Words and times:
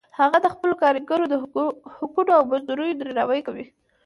هغه 0.19 0.37
د 0.41 0.47
خپلو 0.53 0.73
کاریګرو 0.81 1.25
د 1.29 1.35
حقونو 1.97 2.31
او 2.37 2.43
مزدوریو 2.51 2.99
درناوی 3.01 3.41
کوي 3.47 3.65